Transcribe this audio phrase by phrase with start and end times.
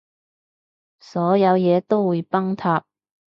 [0.99, 2.85] 所有嘢都會崩塌